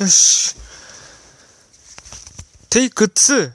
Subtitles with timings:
[0.00, 0.56] よし。
[2.70, 3.52] テイク2。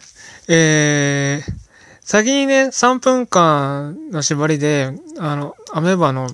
[0.47, 1.53] えー、
[2.01, 6.29] 先にね、3分間の縛りで、あの、アメーバの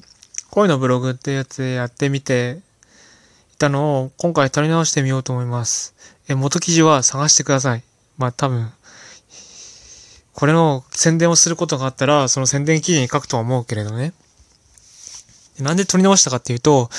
[0.52, 2.60] 恋のブログってやつでやってみて
[3.54, 5.96] いたのを今回取り直してみようと思います。
[6.28, 7.84] え、元記事は探してください。
[8.18, 8.72] まあ多分、
[10.34, 14.14] これの宣伝をすることがあったら、その宣伝記事に書くとは思うけれどね。
[15.60, 16.90] なんで撮り直したかっていうと、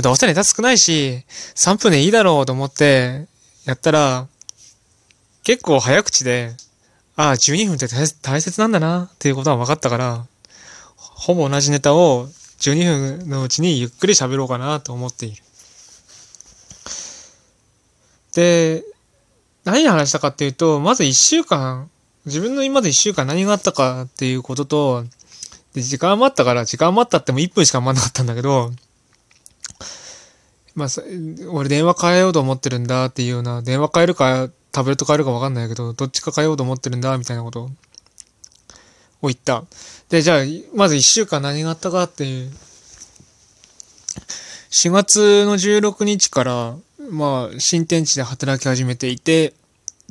[0.00, 3.26] どうせネタ少ないし、3分でいいだろうと思って、
[3.64, 4.26] やったら、
[5.42, 6.54] 結構早口で、
[7.16, 7.86] ああ、12分って
[8.22, 10.26] 大切なんだなっていうことは分かったから、
[10.96, 12.28] ほぼ同じネタを
[12.58, 15.42] 12分のうちにゆっくり喋ろうかなと思っている。
[18.34, 18.84] で、
[19.64, 21.88] 何話したかっていうと、まず1週間、
[22.26, 25.04] 自分の今まで1週間何があったかっていうことと、
[25.74, 28.72] で、時間余ったから、時間余ったっても1分しか余んなかったんだけど、
[30.74, 30.88] まあ、
[31.50, 37.70] 俺電話変えようと思ってるんだっていうような、電話変えるか、タブレット変えるかわかんないけど、どっちか変えようと思ってるんだ、みたいなこと
[39.22, 39.64] を言った。
[40.08, 40.44] で、じゃあ、
[40.74, 42.52] まず1週間何があったかっていう。
[44.70, 46.76] 4月の16日から、
[47.10, 49.54] まあ、新天地で働き始めていて、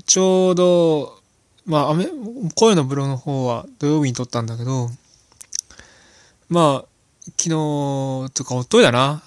[0.05, 1.20] ちょうど、
[1.66, 2.08] まあ、雨
[2.55, 4.89] 声のブログの方は土曜日に撮ったんだけど、
[6.54, 6.88] まあ、
[7.42, 7.50] 昨日、
[8.36, 9.23] とか、おっといだな。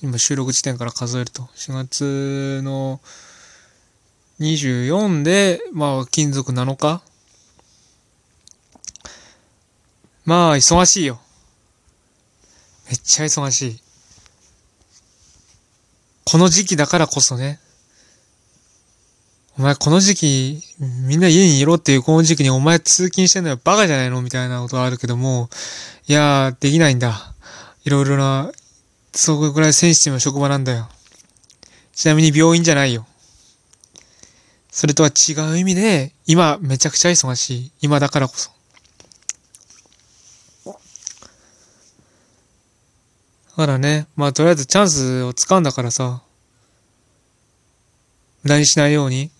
[0.00, 1.42] 今収録時点から数えると。
[1.56, 3.02] 4月の
[4.40, 7.02] 24で、まあ、金属7日
[10.24, 11.20] まあ、忙しいよ。
[12.88, 13.80] めっちゃ忙しい。
[16.24, 17.60] この時期だからこそね。
[19.56, 20.62] お前この時期、
[21.06, 25.48] みんな家にいろっていうこの時期にお前通勤してんのよバカじゃないのみたいなことはあるけども、
[26.08, 27.34] いやー、できないんだ。
[27.84, 28.50] いろいろな、
[29.12, 30.88] そこぐらいセンシティブな職場なんだよ。
[31.92, 33.06] ちなみに病院じゃないよ。
[34.72, 37.72] それとは違う意味で、今めちゃくちゃ忙しい。
[37.80, 38.50] 今だからこそ。
[40.66, 40.72] だ
[43.54, 46.22] からね、まあとりあえずチャンスを掴んだからさ、
[48.42, 49.30] 無駄にしないように、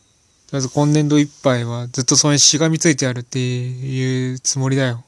[0.53, 5.05] りあえず今年度いっぱいはずっとそれにしがみついてやるっていうつもりだよ。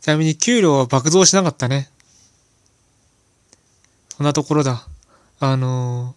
[0.00, 1.90] ちなみに給料は爆増しなかったね。
[4.16, 4.86] そんなところだ。
[5.38, 6.14] あの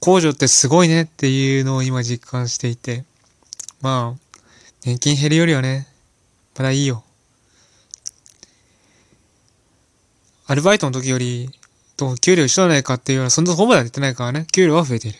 [0.00, 3.04] ー、控除ってすごいねっていうのを今実感していて。
[3.82, 4.38] まあ、
[4.84, 5.88] 年金減るよりはね、
[6.56, 7.02] まだいいよ。
[10.46, 11.50] アルバイトの時より、
[11.96, 15.18] と給料一緒じゃないかっていうような、そんなほぼは言ってないからね、給料は増えている。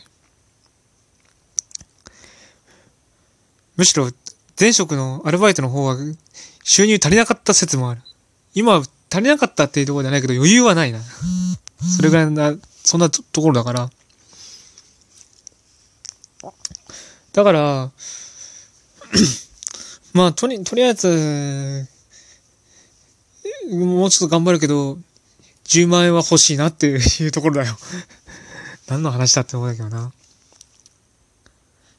[3.75, 4.09] むしろ
[4.59, 5.97] 前職のアルバイトの方は
[6.63, 8.01] 収入足りなかった説もある。
[8.53, 8.87] 今足
[9.21, 10.99] りなかったっていうところじゃないけど余裕はないな。
[11.97, 13.89] それぐらいな、そんなところだから。
[17.33, 17.91] だから、
[20.13, 21.87] まあ、とり、とりあえず、
[23.71, 24.99] もうちょっと頑張るけど、
[25.65, 27.77] 10万円は欲しいなっていうところだよ
[28.87, 30.11] 何の話だって思うんだけどな。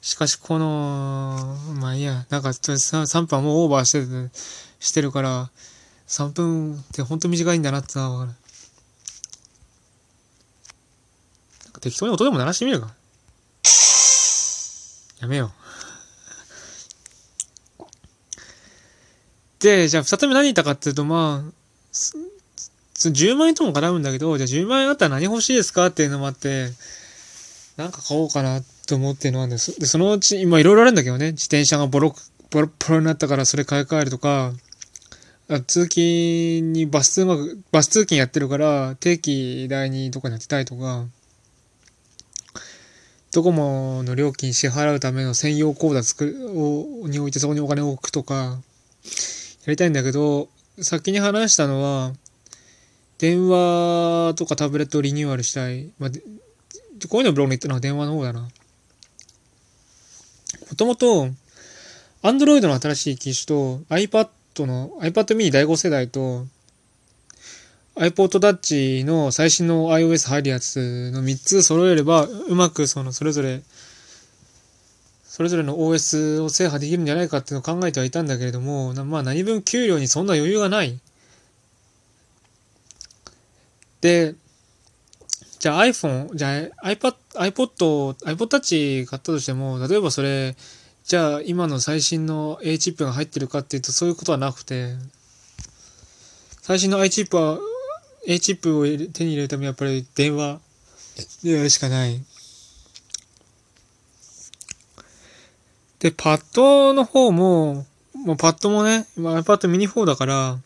[0.02, 4.30] しかしこの、まあいいや、なんか3分はもうオーバーしてる、
[4.78, 5.50] してるから、
[6.08, 8.32] 3分ってほんと短いんだなってわかる。
[11.64, 12.94] なんか適当に音でも鳴らしてみるか。
[15.20, 15.64] やめよう。
[19.60, 21.52] で、じゃあ二つ目何言ったかっていうと、まあ、
[22.96, 26.70] 10万円とも絡むんだけど、じゃあ10万円あったら何欲しいですかっていうのもあって、
[27.76, 29.78] なんか買おうかなと思ってるのはんです。
[29.80, 32.14] で、そのうち、今いろいろあるんだけどね、自転車がボロ、
[32.50, 34.52] ボロボロになったからそれ買い替えるとか、
[35.66, 41.04] 通勤にバス通学、バス通勤やってるから、定期代にどこに当てたいとか、
[43.32, 48.34] ドコモの料金支払うための専用口座作る、を、に置いてそこにお金を置くとか、
[49.64, 50.48] やりたいんだけど、
[50.80, 52.12] 先に話したのは、
[53.24, 55.90] 電話とかタブレットをリニューアルしたい。
[55.98, 56.10] まあ、
[57.08, 58.40] こういうのブログに言ったのは電話の方だな。
[58.42, 58.48] も
[60.76, 61.30] ともと、
[62.22, 64.28] Android の新しい機種と iPad
[64.66, 66.46] の iPad mini 第5世代と
[67.96, 73.62] iPod Touch の最新の iOS 入るやつの3つ揃えればうまくそのそれぞれ
[75.24, 80.98] それぞれの OS を制覇できるんじゃないかっていうのを考えてはいたんだけれどもまあ何分給料にそんな余裕がない
[84.04, 84.34] で
[85.58, 90.54] じゃあ iPhone、じゃあ iPad、iPod、iPod Touch 買ったとしても、例えばそれ、
[91.06, 94.94] じゃあ今の最新の A チップが入ってるかっていうとそういうことはなくて、
[96.60, 97.58] 最新の i チップは、
[98.26, 100.60] A チップを手に入れるためやっぱり電話
[101.42, 102.22] でやるしかない。
[106.00, 110.58] で、パッドの方も、もうパッドもね、iPad mini 4だから、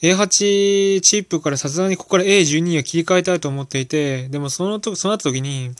[0.00, 5.72] A8 チップからさすがにここから A12 は切り替えたいと思っていて、でもそのと、その後時に、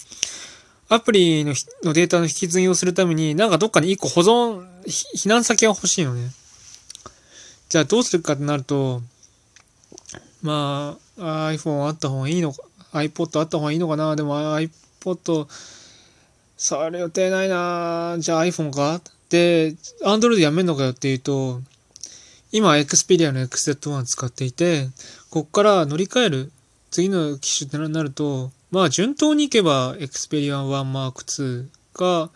[0.88, 1.54] アプリの
[1.84, 6.30] のデータの引き継ぎをするために、なんかどっかに一個保存、避難先が欲しいのね。
[7.68, 9.02] じゃあどうするかってなると、
[10.42, 12.62] まあ、iPhone あった方がいいのか、
[12.92, 14.16] iPod あった方がいいのかな。
[14.16, 15.46] でも iPod、
[16.56, 18.16] 触る予定ないな。
[18.18, 19.00] じゃあ iPhone か。
[19.28, 21.60] で、Android やめんのかよっていうと、
[22.50, 24.88] 今、Xperia の XZ1 使っていて、
[25.30, 26.52] こっから乗り換える
[26.90, 32.30] 次の機種ってなると、まあ順当にいけば Xperia 1 Mark II が、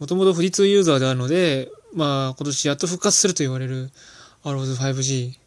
[0.00, 3.90] もともと富士通ユーザーであるので、まあ今年やっと復活すると言われる
[4.44, 5.38] ROS 5G。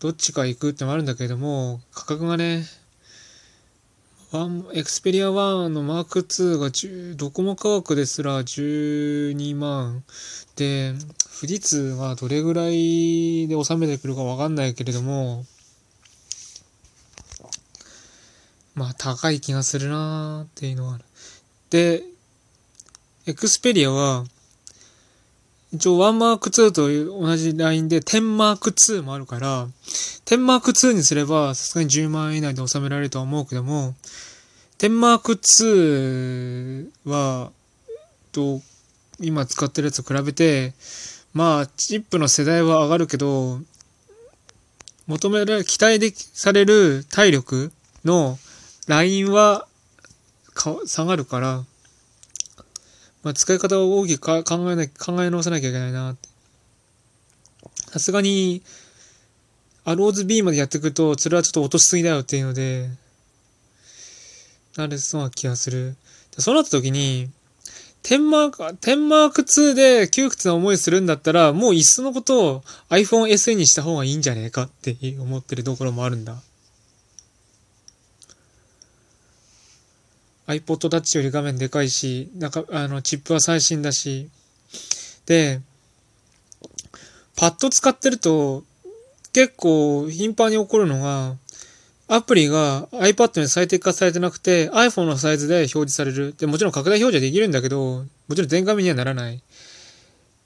[0.00, 2.64] どっちか行くってもあるんだけれども、価格がね、
[4.72, 10.04] エクスペリア1のマーク2が10ドコモ価格ですら12万
[10.56, 10.94] で、
[11.38, 15.44] 富士通はどれぐらいで収めてくるかわかんないけれども、
[18.74, 21.04] まあ高い気がするなーっていうのはある。
[21.68, 22.02] で、
[23.26, 24.24] エクスペリアは、
[25.72, 29.68] 一応1マーク2と同じラインで10マーク2もあるから、
[30.26, 33.94] 10マーク2にすればさすがに10万円以内で収められるとは思うけども、
[34.78, 37.52] 10マーク2は、
[38.32, 38.60] と、
[39.18, 40.74] 今使ってるやつと比べて、
[41.32, 43.58] まあ、チップの世代は上がるけど、
[45.06, 47.72] 求められ、期待でされる体力
[48.04, 48.38] の
[48.88, 49.66] ラインは
[50.52, 51.64] か下がるから、
[53.22, 56.28] まあ、使い方を大きく考えな、考え直さなきゃいけないなって。
[57.92, 58.62] さすがに、
[59.84, 62.88] アローズ B までやっていくと、それはちょっと落としすぎだよっていうので、
[64.76, 65.96] なれそうな気がする。
[66.38, 67.28] そうなった時に、
[68.02, 76.40] テンマーク、テンマーク2で窮屈な思いするんだったら、もういっそのことを iPhone SE にした方がいいんじゃねえかって思ってるところもあるんだ。
[80.54, 84.28] iPod Touch より画面でかいし、なんか、あの、チップは最新だし。
[85.26, 85.60] で、
[87.36, 88.64] パッド使ってると、
[89.32, 91.36] 結構頻繁に起こるのが、
[92.08, 96.34] アプリが iPad に最適化されてなくて iPhone のサイズで表示される。
[96.36, 99.42] で、もちろん拡大表示はできるんだけど、もちろん全画面にはならない。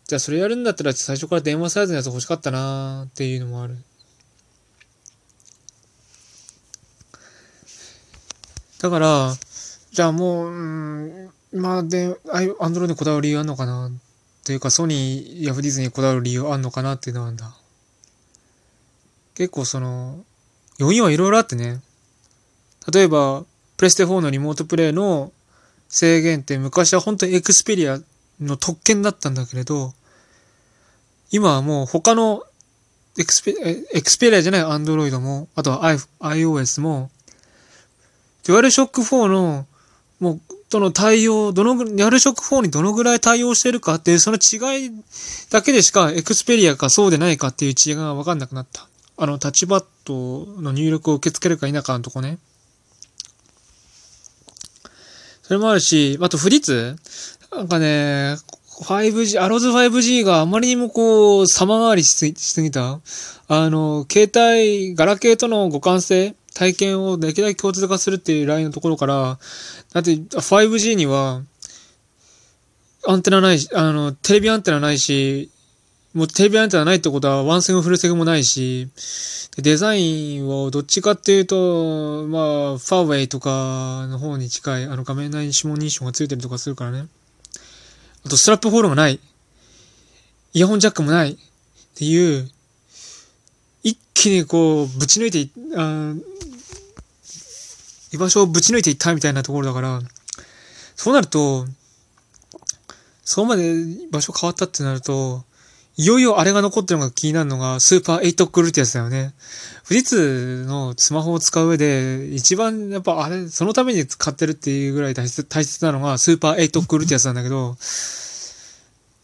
[0.06, 3.76] じゃあそれやるんだったら最初から電話サイズのやつ欲しかったなーっていうのもある。
[8.79, 9.35] だから、
[9.97, 12.15] じゃあもう、うん、まあで、
[12.61, 13.91] アンドロイドにこだわる理由あんのかな？
[14.45, 17.57] というか、ソニーやフディズニーにこだわる理由あんのかなっていうのはあんだ。
[19.35, 20.23] 結構その、
[20.77, 21.81] 要因はいろいろあってね。
[22.93, 23.47] 例えば、
[23.79, 25.33] プレステ4のリモートプレイの
[25.89, 27.99] 制限って昔は本当にエクスペリア
[28.39, 29.95] の特権だったんだけれど、
[31.31, 32.43] 今はもう他の
[33.19, 33.55] エクスペ
[33.95, 35.91] エクスペリアじゃないアンドロイドも、あとは
[36.21, 37.11] iOS も、
[38.45, 39.67] デュアルショック4の、
[40.21, 44.91] もう、との対応、どのぐ、デュアルショック4にどのぐらい対応してるかっていう、その違い
[45.51, 48.89] だけでしかエクスペリアかそうでないかっていう違いがわかんなくなった。
[49.19, 52.38] あの、タッチパッドの入力を受け付けるか否かのとこね。
[55.43, 56.97] それもあるし、あと、フリッツ
[57.55, 58.37] なんかね、
[58.83, 63.00] 5G、アローズ 5G があまりにもこう、様変わりしすぎた。
[63.49, 69.38] あの、携帯、ガラケーとの互換性、体験をできるだけ共通化するっていうラインのところから、
[69.93, 71.43] だって 5G には、
[73.09, 75.50] アンテナないし、あの、テレビアンテナないし、
[76.12, 78.88] もうテレビアンテナないってことはワンセグフルセグもないし、
[79.59, 87.07] デザインをどっちかっていうと、まあ、ファーウェイとかの方に近い、あの画面内に指紋認証がついてるとかするからね。
[88.25, 89.21] あと、ストラップホールがない。
[90.55, 91.33] イヤホンジャックもない。
[91.33, 91.37] っ
[91.95, 92.50] ていう、
[93.83, 96.14] 一気にこう、ぶち抜いてあ
[98.13, 100.01] 居場所をぶち抜いていったみたいなところだから、
[100.95, 101.67] そうなると、
[103.25, 105.45] そこまで場所変わったってなると、
[105.99, 109.33] いよいよあれが残ってるのが気になるのが、スーパー8クルーってやつだよね。
[109.89, 117.77] 富士通のスマホを使う上で、一番やっぱあれ、そのために使ってるっていうぐらい大切大切なのが、スーパー8クルーってやつなんだけど、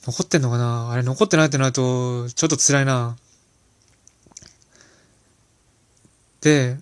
[0.04, 0.90] 残ってんのかな？
[0.90, 3.16] あれ残ってないってなると、ちょっと辛いな。
[6.40, 6.78] で、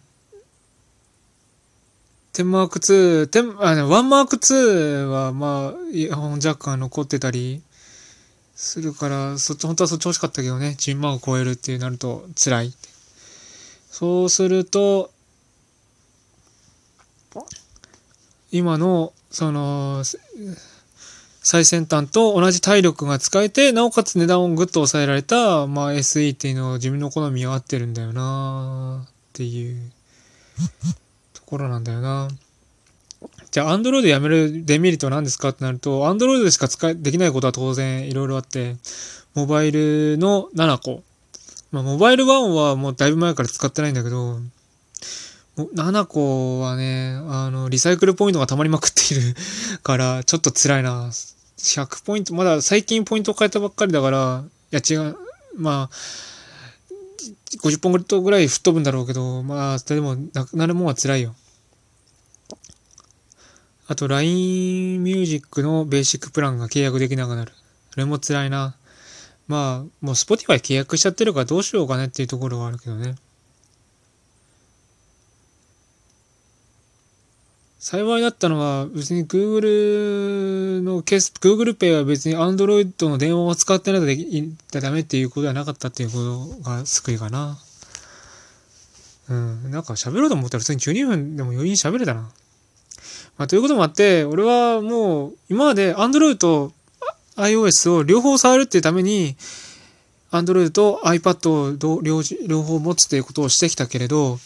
[2.32, 7.62] テンマーク2、テン、あ、ワンマーク2は、まあ、イヤホンジャックが残ってたり、
[8.60, 12.74] するから、そっち、本当はそっち欲しかったけどね、10万を超えるってなると辛い。
[13.90, 15.10] そうすると、
[18.52, 20.04] 今の、その、
[21.42, 29.90] 最先端と同じ体力が使えて、なおかつ値段をぐっと抑えられた、まあ SE っていうのを自分の好みに合ってるんだよなっていう
[31.50, 32.28] ころなんだよな。
[33.50, 38.76] じゃあ、Android やめるデメリットは何ですかってなると、Android でしか使え、できないことは当然いろいろあって、
[39.34, 41.02] モバイルの7個。
[41.72, 44.38] まあ、モバイル1はもうだいぶ前から使ってないんだけど、
[45.56, 49.34] 7個はね、あの、リサイクルポイントが溜まりまくっている
[49.82, 51.10] から、ちょっと辛いな。
[51.58, 55.16] 100ポイント、まだ最近ポイント変えたばっかりだから、いや違う、
[55.56, 55.94] まあ、
[57.62, 61.34] 50本ぐらい吹っ飛ぶんだろうけど、まあ、でも、なくなるもんは辛いよ。
[63.90, 67.52] あと、LINE ミュージックのベーシックプランが契約できなくなる。
[67.90, 68.76] それも辛いな。
[69.48, 73.16] まあ、もう Spotify 契約しちゃってるからどうしようかねっていうところはあるけどね。
[77.80, 87.58] 幸いだったのは、別に Google のケース、Google Pay は別に Android の電話を使ってないとできダメっていうことはなかったっていうことが救いかな。
[89.30, 89.70] うん。
[89.72, 92.30] なんか喋ろうと思ったら普通に12分でも余韻喋れたな。
[93.40, 96.72] まあ、ということもあって、俺はもう今まで Android と
[97.36, 99.34] iOS を両方触るっていうために、
[100.30, 104.38] Android と iPad を両両方持つということをしてきたけれど、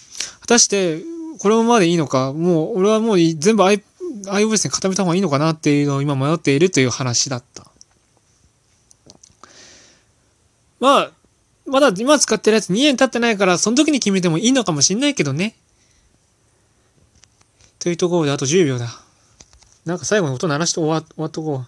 [0.43, 1.03] 果たして
[1.41, 7.67] これまでいいのか、もう、俺はもう全部 iOS に固めた方がいいのかなっていうのを今迷っているという話だった。
[10.79, 11.11] まあ、
[11.67, 15.57] まだ今使ってるやつ2年経ってないから、その時に決めてもいいのかもしんないけどね。
[17.85, 18.88] というところであと10秒だ。
[19.85, 21.59] なんか最後に音鳴らして終わ終わっとこう。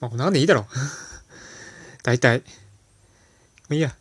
[0.00, 0.64] まあ、こんなんでいいだろう。
[2.02, 2.40] 大体。
[2.40, 2.44] も
[3.70, 3.94] ういいや。